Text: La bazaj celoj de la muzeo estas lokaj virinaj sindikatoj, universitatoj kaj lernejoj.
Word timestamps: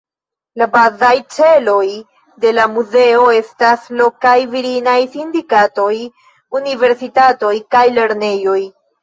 La 0.59 0.67
bazaj 0.75 1.09
celoj 1.33 1.83
de 2.45 2.53
la 2.59 2.65
muzeo 2.77 3.27
estas 3.41 3.85
lokaj 3.99 4.33
virinaj 4.55 4.97
sindikatoj, 5.17 5.93
universitatoj 6.63 7.55
kaj 7.77 7.85
lernejoj. 8.01 8.59